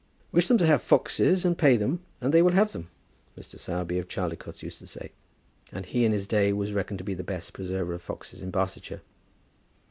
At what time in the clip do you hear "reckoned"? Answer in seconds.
6.73-6.97